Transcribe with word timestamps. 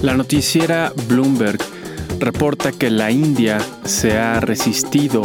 La 0.00 0.14
noticiera 0.14 0.92
Bloomberg 1.08 1.58
reporta 2.20 2.70
que 2.70 2.88
la 2.88 3.10
India 3.10 3.58
se 3.84 4.16
ha 4.16 4.38
resistido 4.38 5.22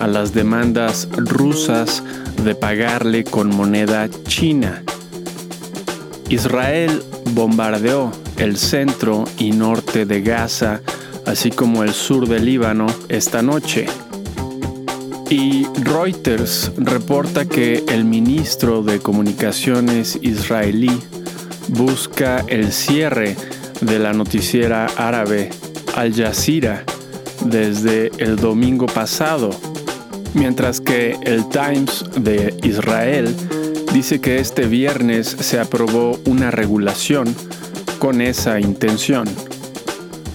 a 0.00 0.08
las 0.08 0.34
demandas 0.34 1.08
rusas 1.16 2.02
de 2.42 2.56
pagarle 2.56 3.22
con 3.22 3.54
moneda 3.54 4.08
china. 4.26 4.82
Israel 6.28 7.04
bombardeó 7.34 8.10
el 8.36 8.56
centro 8.56 9.26
y 9.38 9.52
norte 9.52 10.06
de 10.06 10.22
Gaza, 10.22 10.80
así 11.24 11.52
como 11.52 11.84
el 11.84 11.92
sur 11.92 12.26
del 12.26 12.46
Líbano, 12.46 12.88
esta 13.08 13.42
noche. 13.42 13.86
Y 15.30 15.66
Reuters 15.82 16.72
reporta 16.76 17.44
que 17.44 17.84
el 17.88 18.04
ministro 18.04 18.82
de 18.82 18.98
Comunicaciones 18.98 20.18
israelí 20.20 21.00
busca 21.68 22.44
el 22.48 22.72
cierre 22.72 23.36
de 23.80 23.98
la 23.98 24.12
noticiera 24.12 24.86
árabe 24.96 25.50
Al 25.94 26.14
Jazeera 26.14 26.84
desde 27.44 28.10
el 28.18 28.36
domingo 28.36 28.86
pasado, 28.86 29.50
mientras 30.34 30.80
que 30.80 31.16
el 31.22 31.48
Times 31.48 32.04
de 32.18 32.54
Israel 32.62 33.34
dice 33.92 34.20
que 34.20 34.38
este 34.38 34.66
viernes 34.66 35.28
se 35.28 35.60
aprobó 35.60 36.18
una 36.26 36.50
regulación 36.50 37.34
con 37.98 38.20
esa 38.20 38.60
intención. 38.60 39.26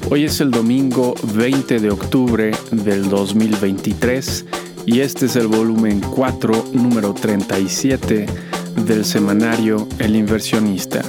Hoy 0.09 0.25
es 0.25 0.41
el 0.41 0.51
domingo 0.51 1.13
20 1.35 1.79
de 1.79 1.91
octubre 1.91 2.51
del 2.71 3.09
2023 3.09 4.45
y 4.85 4.99
este 5.01 5.27
es 5.27 5.35
el 5.35 5.47
volumen 5.47 6.01
4, 6.01 6.65
número 6.73 7.13
37 7.13 8.25
del 8.85 9.05
semanario 9.05 9.87
El 9.99 10.15
inversionista. 10.15 11.01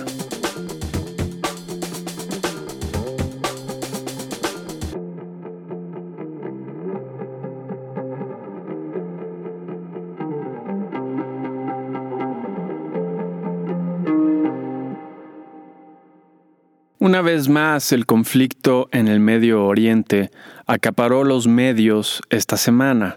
Una 17.03 17.21
vez 17.21 17.49
más, 17.49 17.91
el 17.91 18.07
conflicto 18.07 18.89
en 18.93 19.09
el 19.09 19.19
Medio 19.19 19.65
Oriente 19.65 20.31
acaparó 20.69 21.25
los 21.25 21.49
medios 21.49 22.23
esta 22.31 22.57
semana, 22.57 23.17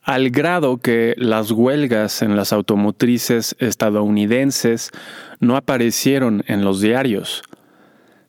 al 0.00 0.30
grado 0.30 0.78
que 0.78 1.12
las 1.18 1.50
huelgas 1.50 2.22
en 2.22 2.34
las 2.34 2.54
automotrices 2.54 3.54
estadounidenses 3.58 4.90
no 5.38 5.58
aparecieron 5.58 6.44
en 6.46 6.64
los 6.64 6.80
diarios. 6.80 7.42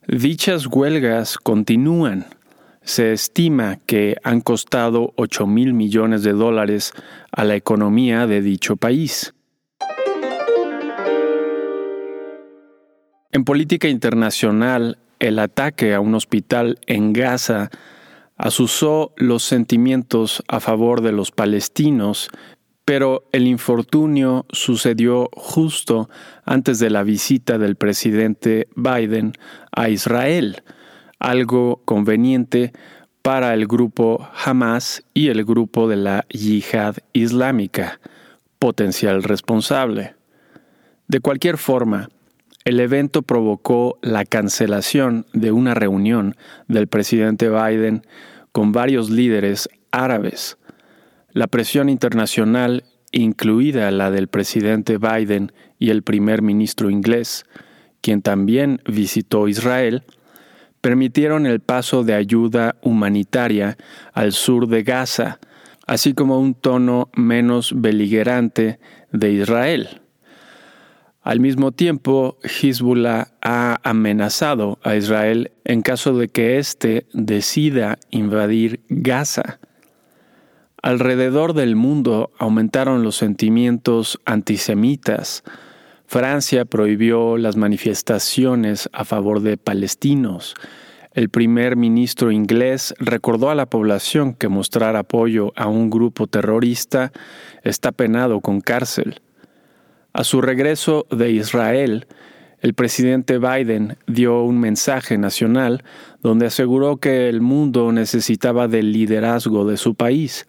Dichas 0.10 0.68
huelgas 0.68 1.38
continúan. 1.38 2.26
Se 2.82 3.14
estima 3.14 3.80
que 3.86 4.18
han 4.26 4.42
costado 4.42 5.14
8 5.16 5.48
mil 5.48 5.74
millones 5.74 6.22
de 6.24 6.34
dólares 6.34 6.92
a 7.32 7.46
la 7.46 7.56
economía 7.56 8.28
de 8.28 8.42
dicho 8.42 8.76
país. 8.76 9.34
En 13.38 13.46
política 13.46 13.88
internacional, 13.88 14.98
el 15.20 15.38
ataque 15.38 15.94
a 15.94 16.00
un 16.00 16.16
hospital 16.16 16.80
en 16.88 17.14
Gaza 17.14 17.70
asusó 18.36 19.14
los 19.16 19.44
sentimientos 19.44 20.42
a 20.48 20.60
favor 20.60 21.02
de 21.02 21.12
los 21.12 21.30
palestinos, 21.30 22.32
pero 22.84 23.30
el 23.34 23.46
infortunio 23.46 24.48
sucedió 24.50 25.30
justo 25.34 26.10
antes 26.46 26.80
de 26.80 26.90
la 26.90 27.04
visita 27.04 27.60
del 27.60 27.76
presidente 27.76 28.70
Biden 28.76 29.34
a 29.72 29.90
Israel, 29.90 30.64
algo 31.20 31.84
conveniente 31.86 32.74
para 33.22 33.54
el 33.54 33.68
grupo 33.68 34.28
Hamas 34.46 35.04
y 35.14 35.28
el 35.28 35.46
grupo 35.46 35.88
de 35.88 35.98
la 35.98 36.26
Yihad 36.30 36.96
Islámica, 37.14 38.00
potencial 38.58 39.22
responsable. 39.22 40.16
De 41.08 41.20
cualquier 41.20 41.60
forma, 41.60 42.10
el 42.68 42.82
evento 42.82 43.22
provocó 43.22 43.98
la 44.02 44.26
cancelación 44.26 45.26
de 45.32 45.54
una 45.54 45.74
reunión 45.74 46.36
del 46.68 46.88
presidente 46.88 47.50
Biden 47.50 48.06
con 48.52 48.74
varios 48.74 49.10
líderes 49.10 49.70
árabes. 49.92 50.58
La 51.32 51.48
presión 51.48 51.88
internacional, 51.88 52.84
incluida 53.14 53.90
la 53.92 54.12
del 54.12 54.28
presidente 54.28 54.98
Biden 54.98 55.54
y 55.80 55.92
el 55.92 56.04
primer 56.04 56.42
ministro 56.42 56.90
inglés, 56.90 57.46
quien 58.02 58.22
también 58.22 58.82
visitó 58.86 59.48
Israel, 59.48 60.04
permitieron 60.82 61.46
el 61.46 61.62
paso 61.62 62.04
de 62.04 62.16
ayuda 62.16 62.76
humanitaria 62.82 63.78
al 64.12 64.34
sur 64.34 64.68
de 64.68 64.84
Gaza, 64.84 65.40
así 65.86 66.14
como 66.14 66.38
un 66.38 66.54
tono 66.54 67.12
menos 67.16 67.72
beligerante 67.78 68.78
de 69.14 69.32
Israel. 69.32 70.02
Al 71.28 71.42
mismo 71.42 71.74
tiempo, 71.74 72.38
Hezbollah 72.42 73.34
ha 73.42 73.82
amenazado 73.84 74.80
a 74.82 74.96
Israel 74.96 75.52
en 75.66 75.82
caso 75.82 76.18
de 76.18 76.30
que 76.30 76.58
éste 76.58 77.06
decida 77.12 78.00
invadir 78.12 78.80
Gaza. 78.88 79.60
Alrededor 80.82 81.52
del 81.52 81.76
mundo 81.76 82.32
aumentaron 82.38 83.04
los 83.04 83.18
sentimientos 83.18 84.22
antisemitas. 84.24 85.44
Francia 86.06 86.64
prohibió 86.64 87.36
las 87.36 87.58
manifestaciones 87.58 88.90
a 88.94 89.04
favor 89.04 89.42
de 89.42 89.58
palestinos. 89.58 90.56
El 91.12 91.28
primer 91.28 91.76
ministro 91.76 92.32
inglés 92.32 92.96
recordó 93.00 93.50
a 93.50 93.56
la 93.56 93.66
población 93.66 94.34
que 94.34 94.48
mostrar 94.48 94.96
apoyo 94.96 95.52
a 95.58 95.68
un 95.68 95.90
grupo 95.90 96.28
terrorista 96.28 97.12
está 97.66 97.92
penado 97.92 98.40
con 98.40 98.62
cárcel. 98.62 99.20
A 100.18 100.24
su 100.24 100.42
regreso 100.42 101.06
de 101.12 101.30
Israel, 101.30 102.08
el 102.62 102.74
presidente 102.74 103.38
Biden 103.38 104.00
dio 104.08 104.42
un 104.42 104.60
mensaje 104.60 105.16
nacional 105.20 105.84
donde 106.24 106.48
aseguró 106.48 106.98
que 106.98 107.30
el 107.30 107.40
mundo 107.40 107.92
necesitaba 107.92 108.68
del 108.68 108.94
liderazgo 108.94 109.64
de 109.70 109.78
su 109.78 109.94
país. 109.94 110.48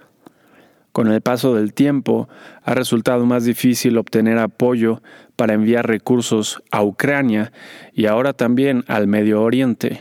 Con 0.92 1.12
el 1.12 1.20
paso 1.20 1.54
del 1.54 1.74
tiempo, 1.74 2.30
ha 2.62 2.72
resultado 2.72 3.26
más 3.26 3.44
difícil 3.44 3.98
obtener 3.98 4.38
apoyo 4.38 5.02
para 5.36 5.52
enviar 5.52 5.86
recursos 5.86 6.62
a 6.70 6.82
Ucrania 6.82 7.52
y 7.92 8.06
ahora 8.06 8.32
también 8.32 8.84
al 8.86 9.06
Medio 9.06 9.42
Oriente. 9.42 10.00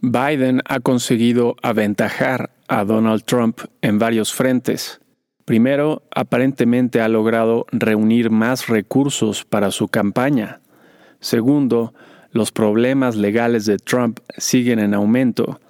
Biden 0.00 0.62
ha 0.66 0.78
conseguido 0.78 1.56
aventajar 1.62 2.50
a 2.68 2.84
Donald 2.84 3.24
Trump 3.24 3.62
en 3.80 3.98
varios 3.98 4.32
frentes. 4.32 5.01
Primero, 5.44 6.02
aparentemente 6.14 7.00
ha 7.00 7.08
logrado 7.08 7.66
reunir 7.72 8.30
más 8.30 8.68
recursos 8.68 9.44
para 9.44 9.70
su 9.70 9.88
campaña. 9.88 10.60
Segundo, 11.20 11.94
los 12.30 12.52
problemas 12.52 13.16
legales 13.16 13.66
de 13.66 13.78
Trump 13.78 14.20
siguen 14.36 14.78
en 14.78 14.94
aumento 14.94 15.60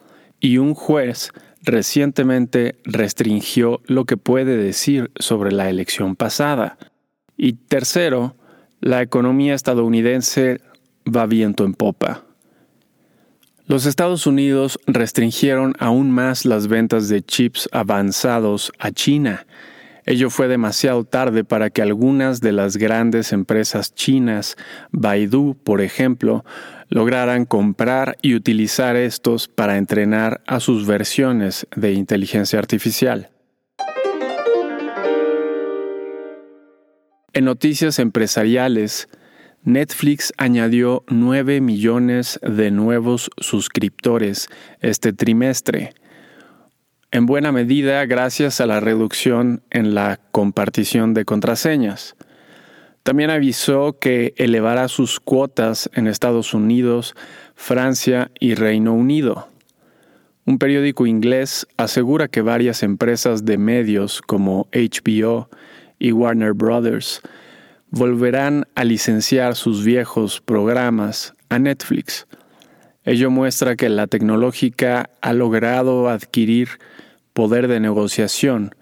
y 0.41 0.59
un 0.59 0.75
juez 0.75 1.31
recientemente 1.63 2.77
restringió 2.85 3.81
lo 3.87 4.05
que 4.05 4.17
puede 4.17 4.57
decir 4.57 5.11
sobre 5.19 5.53
la 5.53 5.71
elección 5.71 6.17
pasada. 6.17 6.79
Y 7.37 7.55
tercero, 7.55 8.37
la 8.81 9.01
economía 9.01 9.55
estadounidense 9.55 10.61
va 11.05 11.27
viento 11.27 11.65
en 11.65 11.75
popa. 11.75 12.25
Los 13.67 13.87
Estados 13.87 14.27
Unidos 14.27 14.81
restringieron 14.87 15.75
aún 15.79 16.11
más 16.11 16.45
las 16.45 16.67
ventas 16.67 17.09
de 17.09 17.23
chips 17.23 17.69
avanzados 17.73 18.73
a 18.79 18.91
China. 18.91 19.47
Ello 20.05 20.31
fue 20.31 20.49
demasiado 20.49 21.05
tarde 21.05 21.45
para 21.45 21.71
que 21.71 21.81
algunas 21.81 22.41
de 22.41 22.51
las 22.51 22.77
grandes 22.77 23.33
empresas 23.33 23.95
chinas, 23.95 24.57
Baidu, 24.91 25.57
por 25.63 25.81
ejemplo, 25.81 26.45
lograran 26.89 27.45
comprar 27.45 28.19
y 28.21 28.35
utilizar 28.35 28.97
estos 28.97 29.47
para 29.47 29.79
entrenar 29.79 30.43
a 30.49 30.59
sus 30.59 30.85
versiones 30.85 31.69
de 31.77 31.93
inteligencia 31.93 32.59
artificial. 32.59 33.31
En 37.33 37.45
noticias 37.45 38.01
empresariales, 38.01 39.09
Netflix 39.65 40.33
añadió 40.39 41.05
9 41.07 41.61
millones 41.61 42.41
de 42.43 42.73
nuevos 42.73 43.31
suscriptores 43.39 44.49
este 44.81 45.13
trimestre, 45.13 45.95
en 47.13 47.27
buena 47.27 47.53
medida 47.53 48.05
gracias 48.07 48.61
a 48.61 48.67
la 48.67 48.81
reducción 48.81 49.63
en 49.71 49.95
la 49.95 50.19
compartición 50.33 51.15
de 51.15 51.25
contraseñas. 51.25 52.17
También 53.05 53.31
avisó 53.31 53.99
que 54.01 54.35
elevará 54.37 54.89
sus 54.89 55.21
cuotas 55.21 55.89
en 55.95 56.09
Estados 56.09 56.55
Unidos, 56.55 57.15
Francia 57.55 58.33
y 58.41 58.55
Reino 58.55 58.95
Unido. 58.95 59.47
Un 60.45 60.59
periódico 60.59 61.07
inglés 61.07 61.69
asegura 61.77 62.27
que 62.27 62.43
varias 62.43 62.83
empresas 62.83 63.45
de 63.45 63.59
medios 63.59 64.23
como 64.23 64.67
HBO 64.73 65.49
y 66.01 66.11
Warner 66.11 66.53
Brothers 66.53 67.23
volverán 67.93 68.67
a 68.75 68.85
licenciar 68.85 69.55
sus 69.55 69.85
viejos 69.85 70.41
programas 70.41 71.35
a 71.51 71.59
Netflix. 71.59 72.27
Ello 73.05 73.31
muestra 73.31 73.77
que 73.77 73.91
la 73.91 74.07
tecnológica 74.07 75.11
ha 75.21 75.33
logrado 75.35 76.09
adquirir 76.09 76.69
poder 77.35 77.69
de 77.69 77.81
negociación 77.81 78.75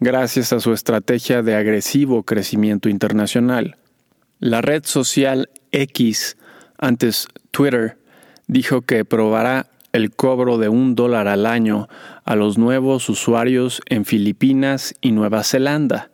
gracias 0.00 0.52
a 0.52 0.60
su 0.60 0.72
estrategia 0.72 1.42
de 1.42 1.54
agresivo 1.54 2.24
crecimiento 2.24 2.88
internacional. 2.88 3.76
La 4.40 4.62
red 4.62 4.84
social 4.84 5.48
X, 5.70 6.36
antes 6.76 7.28
Twitter, 7.52 7.98
dijo 8.48 8.82
que 8.82 9.04
probará 9.04 9.68
el 9.92 10.10
cobro 10.10 10.58
de 10.58 10.68
un 10.68 10.96
dólar 10.96 11.28
al 11.28 11.46
año 11.46 11.88
a 12.24 12.34
los 12.34 12.58
nuevos 12.58 13.08
usuarios 13.08 13.80
en 13.86 14.04
Filipinas 14.04 14.94
y 15.00 15.12
Nueva 15.12 15.44
Zelanda, 15.44 16.10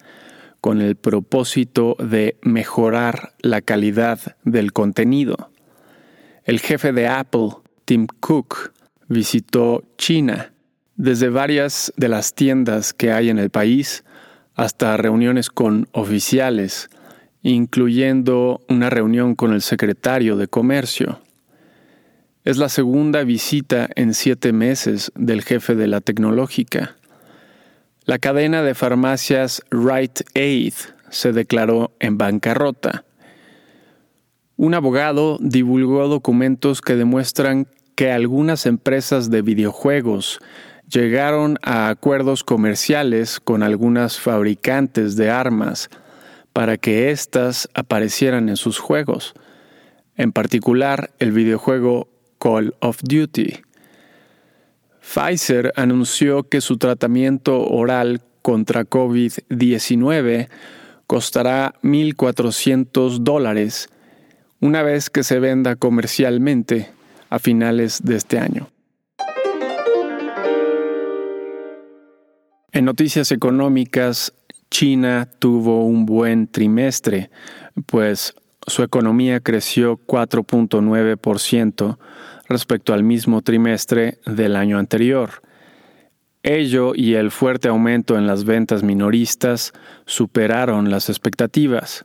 con 0.62 0.80
el 0.80 0.94
propósito 0.94 1.96
de 1.98 2.38
mejorar 2.40 3.34
la 3.40 3.60
calidad 3.60 4.36
del 4.44 4.72
contenido. 4.72 5.50
El 6.44 6.60
jefe 6.60 6.92
de 6.92 7.08
Apple, 7.08 7.48
Tim 7.84 8.06
Cook, 8.20 8.72
visitó 9.08 9.82
China. 9.98 10.54
Desde 10.94 11.30
varias 11.30 11.92
de 11.96 12.08
las 12.08 12.34
tiendas 12.34 12.94
que 12.94 13.10
hay 13.10 13.28
en 13.28 13.40
el 13.40 13.50
país 13.50 14.04
hasta 14.54 14.96
reuniones 14.96 15.50
con 15.50 15.88
oficiales, 15.90 16.90
incluyendo 17.42 18.60
una 18.68 18.88
reunión 18.88 19.34
con 19.34 19.52
el 19.52 19.62
secretario 19.62 20.36
de 20.36 20.46
Comercio. 20.46 21.22
Es 22.44 22.56
la 22.56 22.68
segunda 22.68 23.24
visita 23.24 23.88
en 23.96 24.14
siete 24.14 24.52
meses 24.52 25.10
del 25.16 25.42
jefe 25.42 25.74
de 25.74 25.88
la 25.88 26.00
tecnológica. 26.00 26.96
La 28.04 28.18
cadena 28.18 28.64
de 28.64 28.74
farmacias 28.74 29.62
Right 29.70 30.22
Aid 30.34 30.74
se 31.10 31.32
declaró 31.32 31.92
en 32.00 32.18
bancarrota. 32.18 33.04
Un 34.56 34.74
abogado 34.74 35.38
divulgó 35.40 36.08
documentos 36.08 36.80
que 36.80 36.96
demuestran 36.96 37.68
que 37.94 38.10
algunas 38.10 38.66
empresas 38.66 39.30
de 39.30 39.42
videojuegos 39.42 40.40
llegaron 40.88 41.58
a 41.62 41.90
acuerdos 41.90 42.42
comerciales 42.42 43.38
con 43.38 43.62
algunas 43.62 44.18
fabricantes 44.18 45.14
de 45.14 45.30
armas 45.30 45.88
para 46.52 46.78
que 46.78 47.12
éstas 47.12 47.68
aparecieran 47.72 48.48
en 48.48 48.56
sus 48.56 48.80
juegos, 48.80 49.32
en 50.16 50.32
particular 50.32 51.12
el 51.20 51.30
videojuego 51.30 52.08
Call 52.40 52.74
of 52.80 52.98
Duty. 53.04 53.62
Pfizer 55.02 55.72
anunció 55.76 56.44
que 56.44 56.60
su 56.60 56.78
tratamiento 56.78 57.66
oral 57.66 58.22
contra 58.40 58.84
COVID-19 58.84 60.48
costará 61.06 61.74
1.400 61.82 63.18
dólares 63.18 63.88
una 64.60 64.82
vez 64.82 65.10
que 65.10 65.24
se 65.24 65.40
venda 65.40 65.76
comercialmente 65.76 66.88
a 67.28 67.38
finales 67.38 68.00
de 68.04 68.16
este 68.16 68.38
año. 68.38 68.68
En 72.70 72.84
noticias 72.86 73.32
económicas, 73.32 74.32
China 74.70 75.28
tuvo 75.38 75.84
un 75.84 76.06
buen 76.06 76.46
trimestre, 76.46 77.30
pues 77.86 78.34
su 78.66 78.82
economía 78.82 79.40
creció 79.40 79.98
4.9% 80.06 81.98
respecto 82.52 82.94
al 82.94 83.02
mismo 83.02 83.42
trimestre 83.42 84.18
del 84.26 84.54
año 84.54 84.78
anterior. 84.78 85.42
Ello 86.42 86.92
y 86.94 87.14
el 87.14 87.30
fuerte 87.30 87.68
aumento 87.68 88.16
en 88.18 88.26
las 88.26 88.44
ventas 88.44 88.82
minoristas 88.82 89.72
superaron 90.06 90.90
las 90.90 91.08
expectativas. 91.08 92.04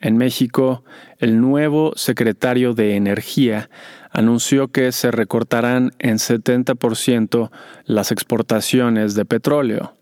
En 0.00 0.16
México, 0.16 0.84
el 1.18 1.40
nuevo 1.40 1.92
secretario 1.94 2.74
de 2.74 2.96
Energía 2.96 3.70
anunció 4.10 4.68
que 4.68 4.90
se 4.90 5.10
recortarán 5.10 5.92
en 5.98 6.16
70% 6.16 7.50
las 7.84 8.10
exportaciones 8.10 9.14
de 9.14 9.24
petróleo 9.24 9.94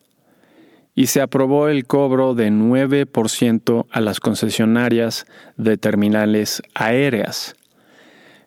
y 0.95 1.07
se 1.07 1.21
aprobó 1.21 1.69
el 1.69 1.87
cobro 1.87 2.35
de 2.35 2.51
9% 2.51 3.87
a 3.91 4.01
las 4.01 4.21
concesionarias 4.21 5.27
de 5.57 5.77
terminales 5.77 6.63
aéreas. 6.75 7.55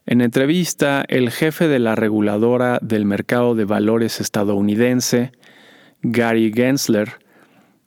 En 0.06 0.20
entrevista, 0.22 1.06
el 1.08 1.32
jefe 1.32 1.68
de 1.68 1.80
la 1.80 1.96
reguladora 1.96 2.78
del 2.82 3.06
mercado 3.06 3.56
de 3.56 3.64
valores 3.64 4.20
estadounidense, 4.20 5.32
Gary 6.02 6.52
Gensler, 6.54 7.20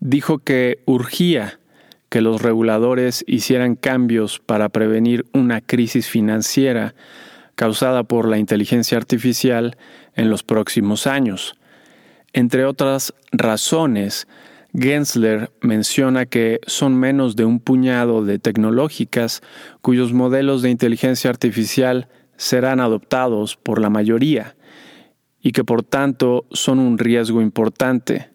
dijo 0.00 0.38
que 0.38 0.82
urgía 0.86 1.60
que 2.08 2.22
los 2.22 2.40
reguladores 2.40 3.24
hicieran 3.26 3.74
cambios 3.76 4.38
para 4.38 4.70
prevenir 4.70 5.26
una 5.34 5.60
crisis 5.60 6.08
financiera 6.08 6.94
causada 7.54 8.04
por 8.04 8.28
la 8.28 8.38
inteligencia 8.38 8.96
artificial 8.96 9.76
en 10.14 10.30
los 10.30 10.42
próximos 10.42 11.06
años. 11.06 11.58
Entre 12.32 12.64
otras 12.64 13.14
razones, 13.32 14.26
Gensler 14.78 15.50
menciona 15.62 16.26
que 16.26 16.60
son 16.66 16.96
menos 16.96 17.34
de 17.34 17.44
un 17.44 17.60
puñado 17.60 18.24
de 18.24 18.38
tecnológicas 18.38 19.42
cuyos 19.80 20.12
modelos 20.12 20.60
de 20.62 20.70
inteligencia 20.70 21.30
artificial 21.30 22.08
serán 22.36 22.80
adoptados 22.80 23.56
por 23.56 23.80
la 23.80 23.88
mayoría 23.88 24.56
y 25.40 25.52
que 25.52 25.64
por 25.64 25.82
tanto 25.82 26.44
son 26.50 26.78
un 26.78 26.98
riesgo 26.98 27.40
importante. 27.40 28.28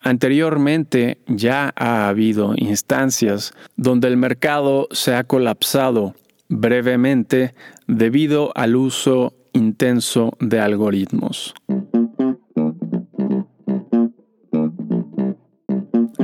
Anteriormente 0.00 1.18
ya 1.26 1.72
ha 1.74 2.08
habido 2.08 2.54
instancias 2.56 3.52
donde 3.76 4.06
el 4.06 4.16
mercado 4.16 4.86
se 4.92 5.14
ha 5.14 5.24
colapsado 5.24 6.14
brevemente 6.48 7.54
debido 7.86 8.52
al 8.54 8.76
uso 8.76 9.34
intenso 9.52 10.36
de 10.38 10.60
algoritmos. 10.60 11.54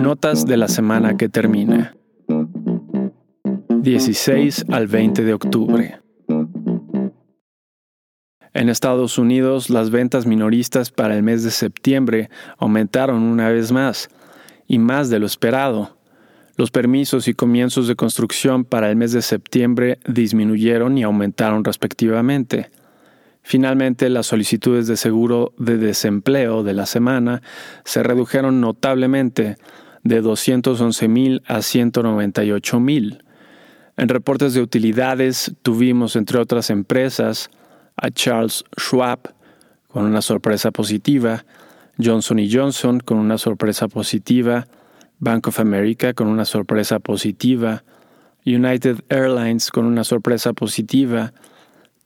Notas 0.04 0.44
de 0.44 0.58
la 0.58 0.68
semana 0.68 1.16
que 1.16 1.30
termina. 1.30 1.96
16 3.80 4.66
al 4.68 4.86
20 4.86 5.24
de 5.24 5.32
octubre. 5.32 5.98
En 8.52 8.68
Estados 8.68 9.16
Unidos, 9.16 9.70
las 9.70 9.88
ventas 9.88 10.26
minoristas 10.26 10.90
para 10.90 11.16
el 11.16 11.22
mes 11.22 11.42
de 11.42 11.50
septiembre 11.50 12.28
aumentaron 12.58 13.22
una 13.22 13.48
vez 13.48 13.72
más, 13.72 14.10
y 14.66 14.78
más 14.78 15.08
de 15.08 15.20
lo 15.20 15.24
esperado. 15.24 15.96
Los 16.58 16.70
permisos 16.70 17.26
y 17.26 17.32
comienzos 17.32 17.88
de 17.88 17.96
construcción 17.96 18.66
para 18.66 18.90
el 18.90 18.96
mes 18.96 19.12
de 19.12 19.22
septiembre 19.22 20.00
disminuyeron 20.06 20.98
y 20.98 21.02
aumentaron 21.02 21.64
respectivamente. 21.64 22.70
Finalmente, 23.40 24.10
las 24.10 24.26
solicitudes 24.26 24.86
de 24.86 24.98
seguro 24.98 25.54
de 25.56 25.78
desempleo 25.78 26.62
de 26.62 26.74
la 26.74 26.84
semana 26.84 27.40
se 27.84 28.02
redujeron 28.02 28.60
notablemente, 28.60 29.56
de 30.04 30.20
211 30.20 31.08
mil 31.08 31.42
a 31.46 31.62
198 31.62 32.78
mil. 32.78 33.24
En 33.96 34.08
reportes 34.08 34.54
de 34.54 34.60
utilidades 34.60 35.52
tuvimos, 35.62 36.16
entre 36.16 36.38
otras 36.38 36.70
empresas, 36.70 37.50
a 37.96 38.10
Charles 38.10 38.64
Schwab 38.78 39.34
con 39.88 40.04
una 40.04 40.20
sorpresa 40.20 40.70
positiva, 40.70 41.44
Johnson 42.02 42.38
Johnson 42.50 43.00
con 43.00 43.18
una 43.18 43.38
sorpresa 43.38 43.88
positiva, 43.88 44.66
Bank 45.20 45.46
of 45.46 45.60
America 45.60 46.12
con 46.12 46.26
una 46.26 46.44
sorpresa 46.44 46.98
positiva, 46.98 47.84
United 48.44 49.04
Airlines 49.08 49.70
con 49.70 49.86
una 49.86 50.04
sorpresa 50.04 50.52
positiva, 50.52 51.32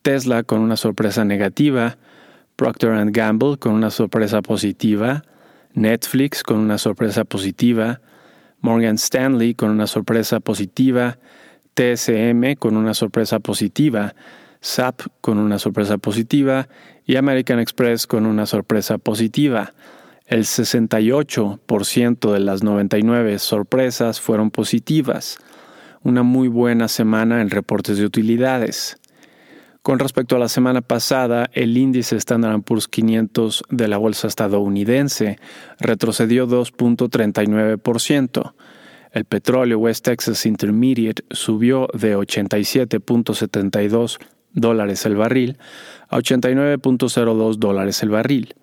Tesla 0.02 0.42
con 0.42 0.60
una 0.60 0.76
sorpresa 0.76 1.24
negativa, 1.24 1.96
Procter⁇ 2.56 2.90
Gamble 3.12 3.56
con 3.56 3.72
una 3.72 3.90
sorpresa 3.90 4.42
positiva, 4.42 5.22
Netflix 5.78 6.42
con 6.42 6.58
una 6.58 6.76
sorpresa 6.76 7.24
positiva, 7.24 8.00
Morgan 8.60 8.96
Stanley 8.96 9.54
con 9.54 9.70
una 9.70 9.86
sorpresa 9.86 10.40
positiva, 10.40 11.18
TSM 11.74 12.54
con 12.58 12.76
una 12.76 12.94
sorpresa 12.94 13.38
positiva, 13.38 14.14
SAP 14.60 15.02
con 15.20 15.38
una 15.38 15.60
sorpresa 15.60 15.96
positiva 15.96 16.68
y 17.06 17.14
American 17.14 17.60
Express 17.60 18.08
con 18.08 18.26
una 18.26 18.44
sorpresa 18.46 18.98
positiva. 18.98 19.72
El 20.26 20.44
68% 20.44 22.32
de 22.32 22.40
las 22.40 22.64
99 22.64 23.38
sorpresas 23.38 24.20
fueron 24.20 24.50
positivas. 24.50 25.38
Una 26.02 26.24
muy 26.24 26.48
buena 26.48 26.88
semana 26.88 27.40
en 27.40 27.50
reportes 27.50 27.98
de 27.98 28.04
utilidades. 28.04 28.97
Con 29.88 29.98
respecto 29.98 30.36
a 30.36 30.38
la 30.38 30.48
semana 30.48 30.82
pasada, 30.82 31.48
el 31.54 31.78
índice 31.78 32.16
Standard 32.16 32.60
Poor's 32.60 32.88
500 32.88 33.64
de 33.70 33.88
la 33.88 33.96
bolsa 33.96 34.28
estadounidense 34.28 35.38
retrocedió 35.80 36.46
2.39%. 36.46 38.52
El 39.12 39.24
petróleo 39.24 39.78
West 39.78 40.04
Texas 40.04 40.44
Intermediate 40.44 41.24
subió 41.30 41.88
de 41.94 42.18
87.72 42.18 44.18
dólares 44.52 45.06
el 45.06 45.16
barril 45.16 45.56
a 46.10 46.18
89.02 46.18 47.56
dólares 47.56 48.02
el 48.02 48.10
barril. 48.10 48.56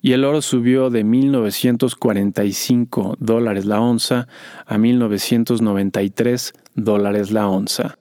Y 0.00 0.12
el 0.12 0.24
oro 0.24 0.40
subió 0.40 0.88
de 0.88 1.04
1.945 1.04 3.16
dólares 3.18 3.66
la 3.66 3.82
onza 3.82 4.26
a 4.64 4.78
1.993 4.78 6.54
dólares 6.76 7.30
la 7.30 7.46
onza. 7.46 7.98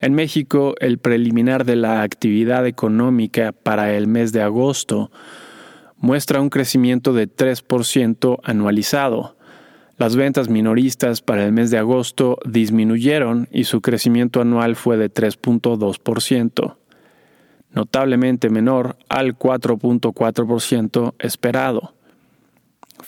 En 0.00 0.14
México, 0.14 0.76
el 0.78 0.98
preliminar 0.98 1.64
de 1.64 1.74
la 1.74 2.02
actividad 2.02 2.68
económica 2.68 3.50
para 3.50 3.94
el 3.94 4.06
mes 4.06 4.32
de 4.32 4.42
agosto 4.42 5.10
muestra 5.96 6.40
un 6.40 6.50
crecimiento 6.50 7.12
de 7.12 7.28
3% 7.28 8.38
anualizado. 8.44 9.36
Las 9.96 10.14
ventas 10.14 10.48
minoristas 10.48 11.20
para 11.20 11.44
el 11.44 11.50
mes 11.50 11.72
de 11.72 11.78
agosto 11.78 12.38
disminuyeron 12.44 13.48
y 13.50 13.64
su 13.64 13.80
crecimiento 13.80 14.40
anual 14.40 14.76
fue 14.76 14.96
de 14.96 15.12
3.2%, 15.12 16.76
notablemente 17.72 18.50
menor 18.50 18.96
al 19.08 19.36
4.4% 19.36 21.14
esperado. 21.18 21.97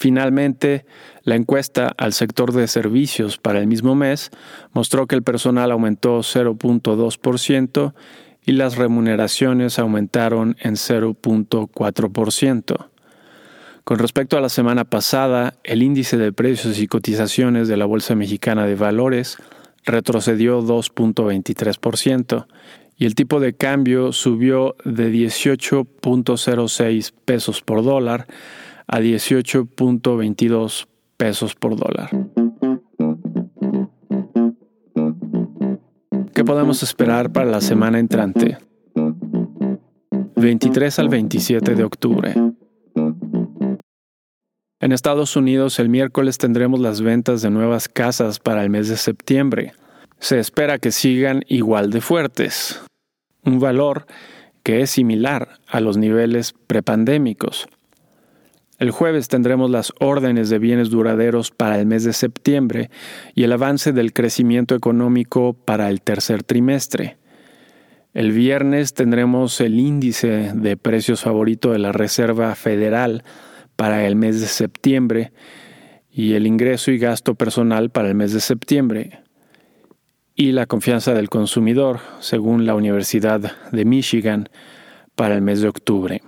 Finalmente, 0.01 0.87
la 1.25 1.35
encuesta 1.35 1.93
al 1.99 2.15
sector 2.15 2.55
de 2.55 2.67
servicios 2.69 3.37
para 3.37 3.59
el 3.59 3.67
mismo 3.67 3.95
mes 3.95 4.31
mostró 4.73 5.07
que 5.07 5.15
el 5.15 5.23
personal 5.23 5.71
aumentó 5.71 6.21
0.2% 6.21 7.93
y 8.47 8.53
las 8.53 8.79
remuneraciones 8.79 9.79
aumentaron 9.79 10.57
en 10.59 10.77
0.4%. 10.77 12.89
Con 13.85 13.99
respecto 13.99 14.39
a 14.39 14.41
la 14.41 14.49
semana 14.49 14.87
pasada, 14.87 15.59
el 15.65 15.83
índice 15.83 16.17
de 16.17 16.33
precios 16.33 16.79
y 16.79 16.87
cotizaciones 16.87 17.69
de 17.69 17.77
la 17.77 17.85
Bolsa 17.85 18.15
Mexicana 18.15 18.65
de 18.65 18.77
Valores 18.77 19.37
retrocedió 19.85 20.63
2.23% 20.63 22.47
y 22.97 23.05
el 23.05 23.15
tipo 23.15 23.39
de 23.39 23.53
cambio 23.53 24.13
subió 24.13 24.77
de 24.83 25.13
18.06 25.13 27.13
pesos 27.27 27.61
por 27.61 27.85
dólar 27.85 28.27
a 28.93 28.99
18.22 28.99 30.89
pesos 31.17 31.55
por 31.55 31.77
dólar. 31.77 32.11
¿Qué 36.35 36.45
podemos 36.45 36.83
esperar 36.83 37.31
para 37.31 37.49
la 37.49 37.61
semana 37.61 38.01
entrante? 38.01 38.59
23 40.35 40.99
al 40.99 41.09
27 41.09 41.75
de 41.77 41.85
octubre. 41.85 42.35
En 44.81 44.93
Estados 44.93 45.37
Unidos 45.37 45.79
el 45.79 45.89
miércoles 45.89 46.39
tendremos 46.39 46.81
las 46.81 47.01
ventas 47.01 47.43
de 47.43 47.51
nuevas 47.51 47.89
casas 47.89 48.41
para 48.41 48.65
el 48.65 48.71
mes 48.71 48.89
de 48.89 48.97
septiembre. 48.97 49.75
Se 50.19 50.41
espera 50.41 50.79
que 50.79 50.91
sigan 50.91 51.45
igual 51.47 51.91
de 51.91 52.01
fuertes, 52.01 52.83
un 53.45 53.61
valor 53.61 54.07
que 54.65 54.81
es 54.81 54.91
similar 54.91 55.61
a 55.69 55.81
los 55.81 55.97
niveles 55.97 56.55
prepandémicos. 56.67 57.69
El 58.81 58.93
jueves 58.93 59.29
tendremos 59.29 59.71
las 59.71 59.93
órdenes 60.01 60.49
de 60.49 60.59
bienes 60.59 60.89
duraderos 60.89 61.51
para 61.51 61.79
el 61.79 61.85
mes 61.85 62.03
de 62.03 62.15
septiembre 62.15 62.89
y 63.35 63.43
el 63.43 63.53
avance 63.53 63.93
del 63.93 64.15
crecimiento 64.15 64.75
económico 64.75 65.53
para 65.53 65.91
el 65.91 66.01
tercer 66.01 66.43
trimestre. 66.43 67.19
El 68.15 68.33
viernes 68.33 68.95
tendremos 68.95 69.61
el 69.61 69.79
índice 69.79 70.53
de 70.55 70.79
precios 70.79 71.21
favorito 71.21 71.73
de 71.73 71.79
la 71.79 71.93
Reserva 71.93 72.55
Federal 72.55 73.23
para 73.77 74.07
el 74.07 74.17
mes 74.17 74.41
de 74.41 74.47
septiembre 74.47 75.33
y 76.11 76.33
el 76.33 76.47
ingreso 76.47 76.91
y 76.91 76.97
gasto 76.97 77.35
personal 77.35 77.91
para 77.91 78.09
el 78.09 78.15
mes 78.15 78.33
de 78.33 78.41
septiembre 78.41 79.21
y 80.35 80.53
la 80.53 80.65
confianza 80.65 81.13
del 81.13 81.29
consumidor, 81.29 82.01
según 82.21 82.65
la 82.65 82.75
Universidad 82.75 83.53
de 83.73 83.85
Michigan, 83.85 84.49
para 85.17 85.35
el 85.35 85.43
mes 85.43 85.61
de 85.61 85.69
octubre. 85.69 86.23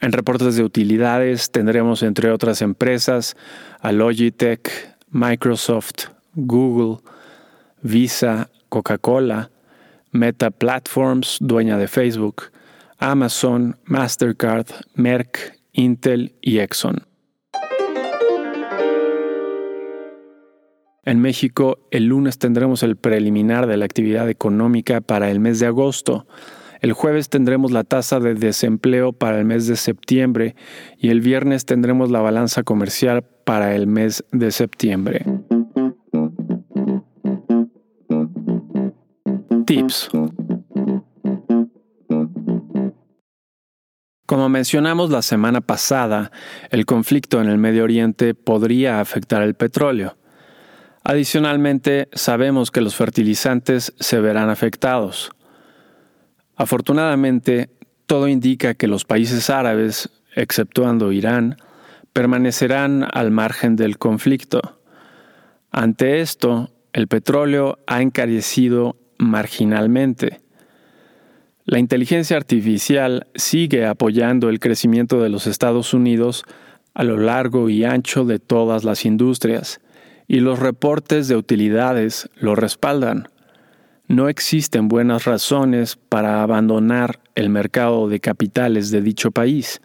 En 0.00 0.12
reportes 0.12 0.56
de 0.56 0.64
utilidades 0.64 1.50
tendremos, 1.50 2.02
entre 2.02 2.30
otras 2.30 2.62
empresas, 2.62 3.36
a 3.80 3.92
Logitech, 3.92 4.70
Microsoft, 5.10 6.08
Google, 6.34 6.98
Visa, 7.82 8.50
Coca-Cola, 8.68 9.50
Meta 10.10 10.50
Platforms, 10.50 11.38
dueña 11.40 11.78
de 11.78 11.88
Facebook, 11.88 12.50
Amazon, 12.98 13.76
Mastercard, 13.84 14.66
Merck, 14.94 15.58
Intel 15.72 16.34
y 16.40 16.58
Exxon. 16.58 17.06
En 21.04 21.20
México, 21.20 21.78
el 21.90 22.06
lunes 22.06 22.38
tendremos 22.38 22.82
el 22.82 22.96
preliminar 22.96 23.66
de 23.66 23.76
la 23.76 23.84
actividad 23.84 24.28
económica 24.30 25.00
para 25.00 25.30
el 25.30 25.38
mes 25.38 25.60
de 25.60 25.66
agosto. 25.66 26.26
El 26.84 26.92
jueves 26.92 27.30
tendremos 27.30 27.72
la 27.72 27.82
tasa 27.82 28.20
de 28.20 28.34
desempleo 28.34 29.14
para 29.14 29.38
el 29.38 29.46
mes 29.46 29.66
de 29.66 29.76
septiembre 29.76 30.54
y 30.98 31.08
el 31.08 31.22
viernes 31.22 31.64
tendremos 31.64 32.10
la 32.10 32.20
balanza 32.20 32.62
comercial 32.62 33.24
para 33.46 33.74
el 33.74 33.86
mes 33.86 34.22
de 34.32 34.50
septiembre. 34.50 35.24
Tips. 39.64 40.10
Como 44.26 44.50
mencionamos 44.50 45.08
la 45.08 45.22
semana 45.22 45.62
pasada, 45.62 46.32
el 46.68 46.84
conflicto 46.84 47.40
en 47.40 47.48
el 47.48 47.56
Medio 47.56 47.84
Oriente 47.84 48.34
podría 48.34 49.00
afectar 49.00 49.40
el 49.40 49.54
petróleo. 49.54 50.18
Adicionalmente, 51.02 52.10
sabemos 52.12 52.70
que 52.70 52.82
los 52.82 52.94
fertilizantes 52.94 53.94
se 53.98 54.20
verán 54.20 54.50
afectados. 54.50 55.34
Afortunadamente, 56.56 57.70
todo 58.06 58.28
indica 58.28 58.74
que 58.74 58.86
los 58.86 59.04
países 59.04 59.50
árabes, 59.50 60.10
exceptuando 60.34 61.12
Irán, 61.12 61.56
permanecerán 62.12 63.06
al 63.12 63.30
margen 63.30 63.76
del 63.76 63.98
conflicto. 63.98 64.78
Ante 65.70 66.20
esto, 66.20 66.70
el 66.92 67.08
petróleo 67.08 67.78
ha 67.86 68.02
encarecido 68.02 68.96
marginalmente. 69.18 70.40
La 71.64 71.78
inteligencia 71.78 72.36
artificial 72.36 73.26
sigue 73.34 73.86
apoyando 73.86 74.48
el 74.48 74.60
crecimiento 74.60 75.20
de 75.20 75.30
los 75.30 75.46
Estados 75.46 75.94
Unidos 75.94 76.44
a 76.92 77.02
lo 77.02 77.16
largo 77.16 77.68
y 77.68 77.84
ancho 77.84 78.24
de 78.24 78.38
todas 78.38 78.84
las 78.84 79.04
industrias, 79.04 79.80
y 80.28 80.40
los 80.40 80.60
reportes 80.60 81.26
de 81.26 81.36
utilidades 81.36 82.30
lo 82.36 82.54
respaldan 82.54 83.28
no 84.08 84.28
existen 84.28 84.88
buenas 84.88 85.24
razones 85.24 85.96
para 85.96 86.42
abandonar 86.42 87.20
el 87.34 87.48
mercado 87.48 88.08
de 88.08 88.20
capitales 88.20 88.90
de 88.90 89.00
dicho 89.00 89.30
país, 89.30 89.80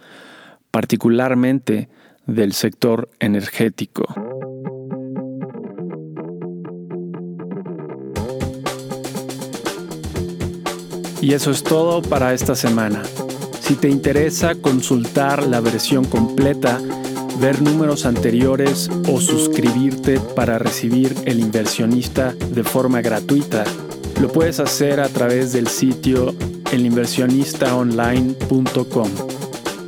particularmente 0.71 1.89
del 2.25 2.53
sector 2.53 3.09
energético. 3.19 4.05
Y 11.21 11.33
eso 11.33 11.51
es 11.51 11.63
todo 11.63 12.01
para 12.01 12.33
esta 12.33 12.55
semana. 12.55 13.03
Si 13.61 13.75
te 13.75 13.89
interesa 13.89 14.55
consultar 14.55 15.45
la 15.45 15.59
versión 15.59 16.05
completa, 16.05 16.79
ver 17.39 17.61
números 17.61 18.05
anteriores 18.05 18.89
o 19.07 19.19
suscribirte 19.19 20.19
para 20.35 20.59
recibir 20.59 21.15
el 21.25 21.39
inversionista 21.39 22.33
de 22.33 22.63
forma 22.63 23.01
gratuita, 23.01 23.65
lo 24.19 24.27
puedes 24.27 24.59
hacer 24.59 24.99
a 24.99 25.07
través 25.07 25.53
del 25.53 25.67
sitio 25.67 26.35
elinversionistaonline.com. 26.71 29.09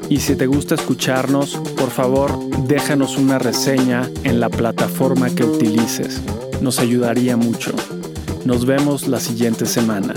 Y 0.10 0.20
si 0.20 0.36
te 0.36 0.48
gusta 0.48 0.76
escucharnos, 0.76 1.56
por 1.78 1.90
favor, 1.90 2.38
déjanos 2.68 3.18
una 3.18 3.40
reseña 3.40 4.08
en 4.24 4.40
la 4.40 4.50
plataforma 4.50 5.30
que 5.30 5.44
utilices. 5.44 6.22
Nos 6.62 6.80
ayudaría 6.80 7.36
mucho. 7.38 7.74
Nos 8.46 8.66
vemos 8.66 9.08
la 9.08 9.20
siguiente 9.20 9.66
semana. 9.66 10.14